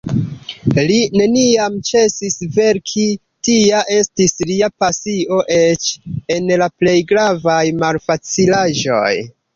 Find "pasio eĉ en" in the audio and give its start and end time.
4.85-6.51